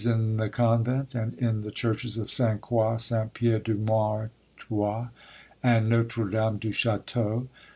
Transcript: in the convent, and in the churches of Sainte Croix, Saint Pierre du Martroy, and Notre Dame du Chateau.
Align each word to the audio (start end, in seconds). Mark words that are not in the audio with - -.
in 0.03 0.37
the 0.37 0.49
convent, 0.49 1.13
and 1.13 1.35
in 1.37 1.61
the 1.61 1.69
churches 1.69 2.17
of 2.17 2.31
Sainte 2.31 2.61
Croix, 2.61 2.97
Saint 2.97 3.35
Pierre 3.35 3.59
du 3.59 3.75
Martroy, 3.77 5.09
and 5.61 5.87
Notre 5.89 6.27
Dame 6.27 6.57
du 6.57 6.71
Chateau. 6.71 7.47